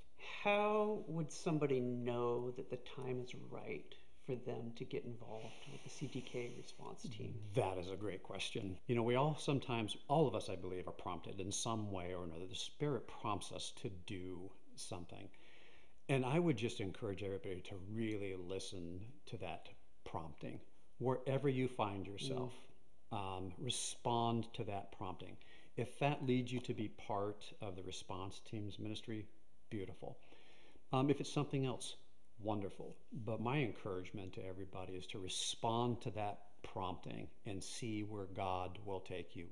[0.42, 3.94] How would somebody know that the time is right
[4.26, 7.34] for them to get involved with the CTK response team?
[7.54, 8.76] That is a great question.
[8.86, 12.14] You know, we all sometimes, all of us, I believe, are prompted in some way
[12.14, 12.46] or another.
[12.46, 15.28] The Spirit prompts us to do something.
[16.08, 19.68] And I would just encourage everybody to really listen to that
[20.04, 20.60] prompting.
[20.98, 22.52] Wherever you find yourself,
[23.12, 23.16] mm.
[23.16, 25.36] um, respond to that prompting.
[25.76, 29.26] If that leads you to be part of the response team's ministry,
[29.70, 30.18] beautiful.
[30.92, 31.96] Um, if it's something else,
[32.40, 32.96] wonderful.
[33.24, 38.78] But my encouragement to everybody is to respond to that prompting and see where God
[38.84, 39.46] will take you.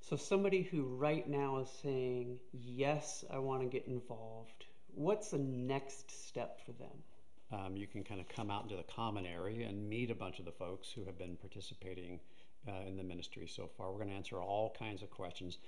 [0.00, 5.38] So, somebody who right now is saying, Yes, I want to get involved, what's the
[5.38, 7.02] next step for them?
[7.52, 10.38] Um, you can kind of come out into the common area and meet a bunch
[10.38, 12.20] of the folks who have been participating
[12.68, 13.90] uh, in the ministry so far.
[13.90, 15.58] We're going to answer all kinds of questions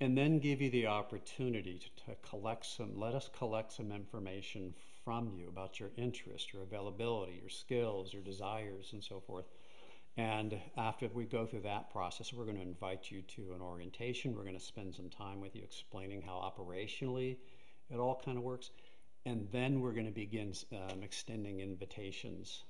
[0.00, 4.74] and then give you the opportunity to, to, collect some, let us collect some information
[5.04, 9.46] from you about your interest, your availability, your skills, your desires, and so forth.
[10.18, 14.34] And after we go through that process, we're going to invite you to an orientation.
[14.34, 17.36] We're going to spend some time with you explaining how operationally
[17.90, 18.70] it all kind of works.
[19.26, 22.62] And then we're going to begin um, extending invitations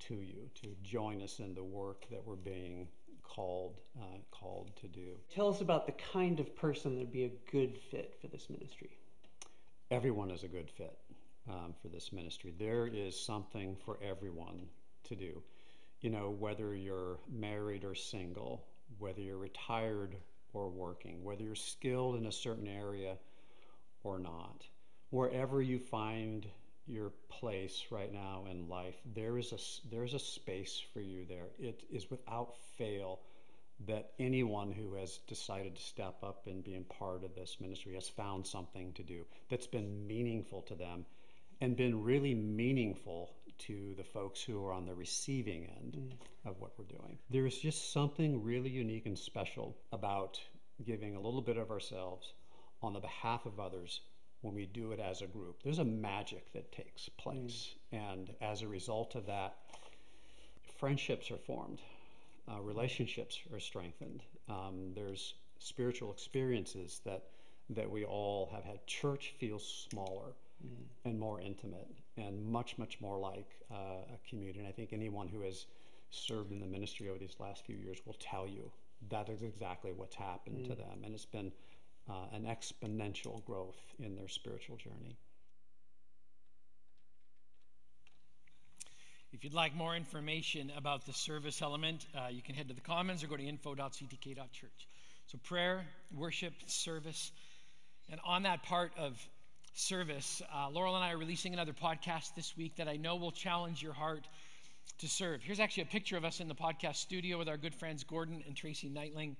[0.00, 2.88] to you to join us in the work that we're being
[3.22, 5.12] called uh, called to do.
[5.32, 8.50] Tell us about the kind of person that would be a good fit for this
[8.50, 8.90] ministry.
[9.92, 10.98] Everyone is a good fit
[11.48, 12.52] um, for this ministry.
[12.58, 14.66] There is something for everyone
[15.04, 15.40] to do.
[16.00, 18.64] You know, whether you're married or single,
[18.98, 20.16] whether you're retired
[20.54, 23.16] or working, whether you're skilled in a certain area
[24.02, 24.64] or not,
[25.10, 26.46] wherever you find
[26.86, 31.24] your place right now in life, there is a there is a space for you
[31.26, 31.48] there.
[31.58, 33.20] It is without fail
[33.86, 37.94] that anyone who has decided to step up and be a part of this ministry
[37.94, 41.06] has found something to do that's been meaningful to them
[41.60, 46.50] and been really meaningful to the folks who are on the receiving end mm.
[46.50, 47.18] of what we're doing.
[47.30, 50.40] There is just something really unique and special about
[50.84, 52.32] giving a little bit of ourselves
[52.82, 54.00] on the behalf of others
[54.42, 55.62] when we do it as a group.
[55.62, 57.74] There's a magic that takes place.
[57.92, 58.12] Mm.
[58.12, 59.56] And as a result of that,
[60.78, 61.80] friendships are formed,
[62.50, 64.22] uh, relationships are strengthened.
[64.48, 67.24] Um, there's spiritual experiences that,
[67.70, 68.86] that we all have had.
[68.86, 70.32] Church feels smaller
[70.66, 70.70] mm.
[71.04, 74.58] and more intimate and much, much more like uh, a community.
[74.58, 75.66] And I think anyone who has
[76.10, 78.70] served in the ministry over these last few years will tell you
[79.10, 80.68] that is exactly what's happened mm.
[80.68, 81.04] to them.
[81.04, 81.52] And it's been
[82.08, 85.16] uh, an exponential growth in their spiritual journey.
[89.32, 92.80] If you'd like more information about the service element, uh, you can head to the
[92.80, 94.88] Commons or go to info.ctk.church.
[95.26, 97.30] So, prayer, worship, service.
[98.10, 99.16] And on that part of
[99.74, 103.30] service, uh, Laurel and I are releasing another podcast this week that I know will
[103.30, 104.26] challenge your heart
[104.98, 105.42] to serve.
[105.42, 108.42] Here's actually a picture of us in the podcast studio with our good friends Gordon
[108.46, 109.36] and Tracy Knightling.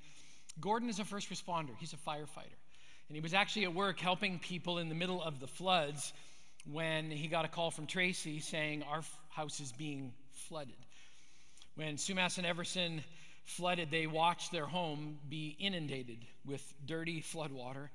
[0.58, 2.58] Gordon is a first responder, he's a firefighter.
[3.08, 6.12] And he was actually at work helping people in the middle of the floods
[6.70, 10.76] when he got a call from Tracy saying, Our house is being flooded.
[11.74, 13.02] When Sumas and Everson
[13.44, 17.88] flooded, they watched their home be inundated with dirty floodwater.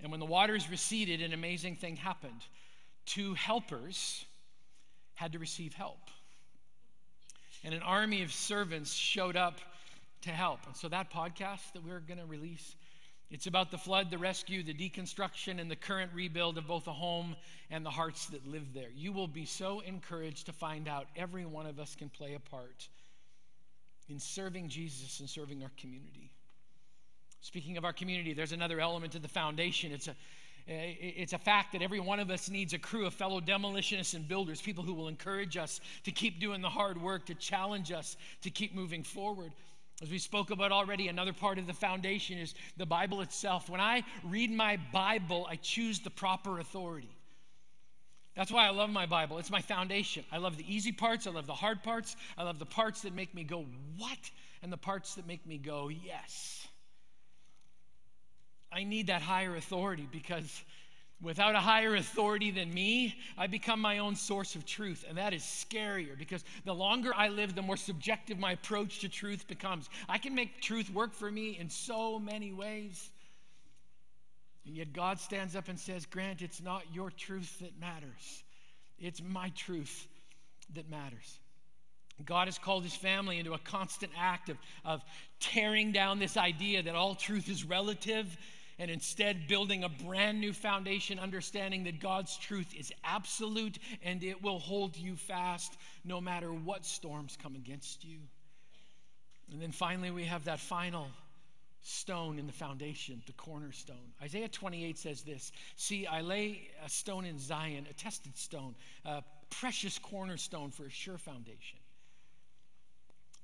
[0.00, 2.44] And when the waters receded, an amazing thing happened.
[3.06, 4.24] Two helpers
[5.14, 6.00] had to receive help.
[7.62, 9.60] And an army of servants showed up
[10.22, 10.60] to help.
[10.66, 12.76] And so that podcast that we're going to release,
[13.30, 16.92] it's about the flood, the rescue, the deconstruction, and the current rebuild of both the
[16.92, 17.34] home
[17.70, 18.90] and the hearts that live there.
[18.94, 22.40] You will be so encouraged to find out every one of us can play a
[22.40, 22.88] part
[24.08, 26.30] in serving Jesus and serving our community.
[27.40, 29.92] Speaking of our community, there's another element to the foundation.
[29.92, 30.14] It's a
[30.68, 34.14] eh, it's a fact that every one of us needs a crew of fellow demolitionists
[34.14, 37.90] and builders, people who will encourage us to keep doing the hard work, to challenge
[37.90, 39.52] us to keep moving forward.
[40.02, 43.70] As we spoke about already, another part of the foundation is the Bible itself.
[43.70, 47.16] When I read my Bible, I choose the proper authority.
[48.34, 49.38] That's why I love my Bible.
[49.38, 50.24] It's my foundation.
[50.32, 53.14] I love the easy parts, I love the hard parts, I love the parts that
[53.14, 53.64] make me go,
[53.96, 54.18] what?
[54.62, 56.66] And the parts that make me go, yes.
[58.72, 60.64] I need that higher authority because
[61.22, 65.04] Without a higher authority than me, I become my own source of truth.
[65.08, 69.08] And that is scarier because the longer I live, the more subjective my approach to
[69.08, 69.88] truth becomes.
[70.08, 73.10] I can make truth work for me in so many ways.
[74.66, 78.42] And yet God stands up and says, Grant, it's not your truth that matters,
[78.98, 80.08] it's my truth
[80.74, 81.38] that matters.
[82.24, 85.02] God has called his family into a constant act of, of
[85.40, 88.36] tearing down this idea that all truth is relative
[88.82, 94.42] and instead building a brand new foundation, understanding that God's truth is absolute and it
[94.42, 95.72] will hold you fast
[96.04, 98.18] no matter what storms come against you.
[99.52, 101.06] And then finally, we have that final
[101.82, 104.14] stone in the foundation, the cornerstone.
[104.20, 108.74] Isaiah 28 says this See, I lay a stone in Zion, a tested stone,
[109.04, 111.78] a precious cornerstone for a sure foundation.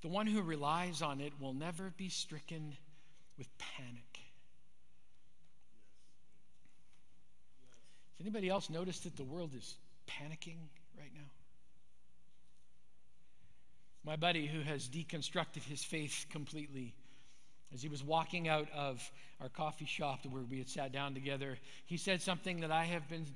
[0.03, 2.76] The one who relies on it will never be stricken
[3.36, 4.08] with panic.
[8.21, 9.77] Anybody else noticed that the world is
[10.09, 10.59] panicking
[10.99, 11.31] right now?
[14.05, 16.95] My buddy, who has deconstructed his faith completely,
[17.73, 19.11] as he was walking out of
[19.41, 23.09] our coffee shop where we had sat down together, he said something that I have
[23.09, 23.27] been,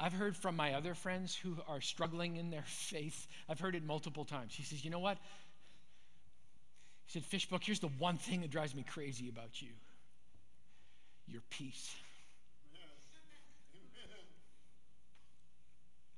[0.00, 3.26] I've heard from my other friends who are struggling in their faith.
[3.48, 4.54] I've heard it multiple times.
[4.54, 5.18] He says, You know what?
[7.04, 9.68] He said, Fishbook, here's the one thing that drives me crazy about you
[11.28, 11.94] your peace.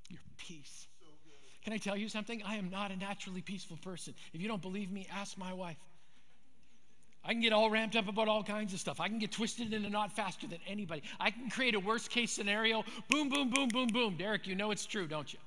[0.09, 0.86] Your peace.
[1.64, 2.42] Can I tell you something?
[2.45, 4.14] I am not a naturally peaceful person.
[4.34, 5.78] If you don't believe me, ask my wife.
[7.24, 9.01] I can get all ramped up about all kinds of stuff.
[9.01, 11.03] I can get twisted in a knot faster than anybody.
[11.18, 12.84] I can create a worst case scenario.
[13.09, 14.16] Boom, boom, boom, boom, boom.
[14.18, 15.38] Derek, you know it's true, don't you?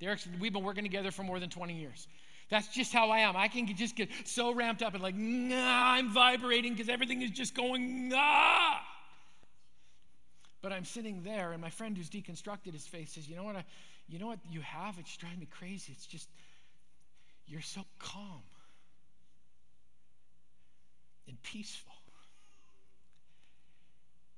[0.00, 2.06] Derek, we've been working together for more than 20 years.
[2.50, 3.36] That's just how I am.
[3.36, 7.32] I can just get so ramped up and like, nah, I'm vibrating because everything is
[7.32, 8.80] just going, ah.
[10.78, 13.56] I'm sitting there, and my friend who's deconstructed his face says, You know what?
[13.56, 13.64] I,
[14.08, 14.94] you know what you have?
[15.00, 15.92] It's driving me crazy.
[15.92, 16.28] It's just,
[17.48, 18.42] you're so calm
[21.26, 21.92] and peaceful.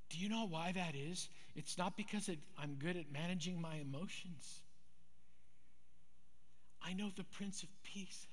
[0.09, 1.29] Do you know why that is?
[1.55, 4.63] It's not because it, I'm good at managing my emotions.
[6.83, 8.27] I know the Prince of Peace.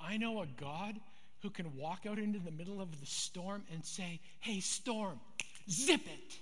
[0.00, 1.00] I know a God
[1.44, 5.20] who can walk out into the middle of the storm and say, Hey, storm,
[5.70, 6.38] zip it.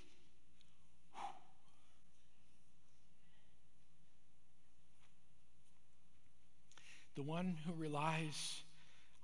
[7.17, 8.63] The one who relies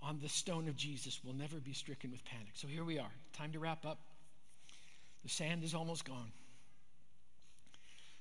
[0.02, 2.50] on the stone of Jesus will never be stricken with panic.
[2.54, 3.10] So here we are.
[3.32, 3.98] Time to wrap up.
[5.22, 6.32] The sand is almost gone.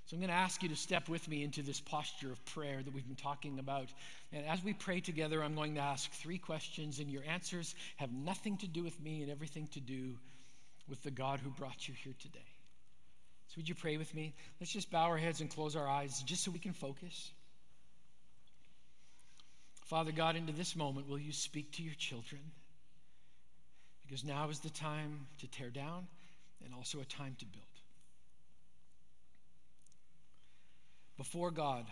[0.07, 2.81] So I'm going to ask you to step with me into this posture of prayer
[2.81, 3.89] that we've been talking about.
[4.31, 8.13] And as we pray together, I'm going to ask three questions, and your answers have
[8.13, 10.15] nothing to do with me and everything to do
[10.87, 12.39] with the God who brought you here today.
[13.47, 14.33] So would you pray with me?
[14.61, 17.31] Let's just bow our heads and close our eyes just so we can focus.
[19.87, 22.41] Father God, into this moment, will you speak to your children?
[24.05, 26.07] Because now is the time to tear down
[26.63, 27.65] and also a time to build.
[31.17, 31.85] Before God,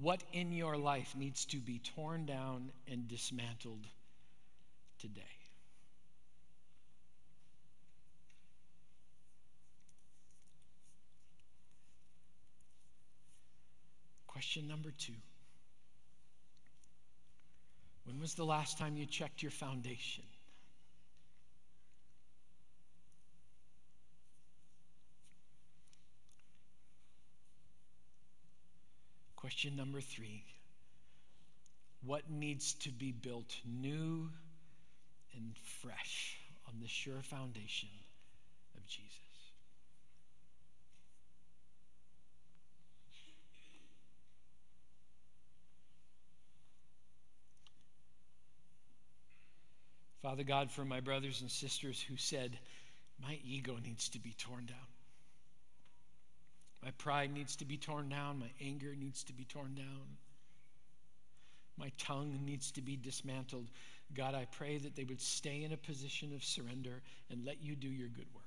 [0.00, 3.86] what in your life needs to be torn down and dismantled
[4.98, 5.22] today?
[14.26, 15.12] Question number two
[18.04, 20.24] When was the last time you checked your foundation?
[29.50, 30.44] Question number three
[32.04, 34.30] What needs to be built new
[35.34, 36.38] and fresh
[36.68, 37.88] on the sure foundation
[38.76, 39.10] of Jesus?
[50.22, 52.56] Father God, for my brothers and sisters who said,
[53.20, 54.99] My ego needs to be torn down.
[56.82, 58.38] My pride needs to be torn down.
[58.38, 60.16] My anger needs to be torn down.
[61.76, 63.70] My tongue needs to be dismantled.
[64.14, 67.76] God, I pray that they would stay in a position of surrender and let you
[67.76, 68.44] do your good work.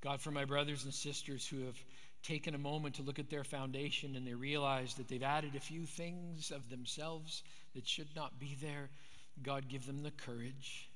[0.00, 1.76] God, for my brothers and sisters who have
[2.22, 5.60] taken a moment to look at their foundation and they realize that they've added a
[5.60, 7.42] few things of themselves
[7.74, 8.90] that should not be there,
[9.42, 10.87] God, give them the courage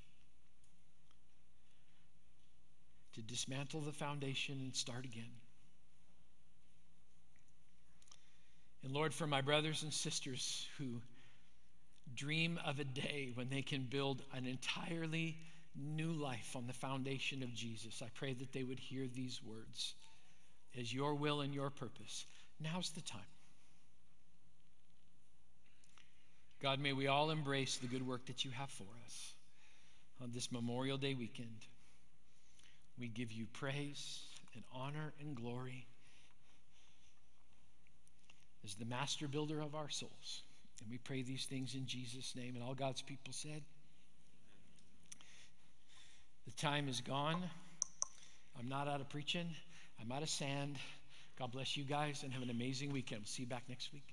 [3.14, 5.30] to dismantle the foundation and start again.
[8.82, 11.00] And Lord, for my brothers and sisters who
[12.14, 15.36] dream of a day when they can build an entirely
[15.74, 19.94] new life on the foundation of Jesus, I pray that they would hear these words
[20.78, 22.26] as your will and your purpose.
[22.60, 23.20] Now's the time.
[26.60, 29.34] God, may we all embrace the good work that you have for us
[30.22, 31.66] on this Memorial Day weekend.
[33.02, 34.20] We give you praise
[34.54, 35.88] and honor and glory
[38.64, 40.42] as the master builder of our souls.
[40.80, 42.54] And we pray these things in Jesus' name.
[42.54, 43.60] And all God's people said,
[46.44, 47.42] The time is gone.
[48.56, 49.48] I'm not out of preaching,
[50.00, 50.76] I'm out of sand.
[51.40, 53.22] God bless you guys and have an amazing weekend.
[53.22, 54.11] We'll see you back next week.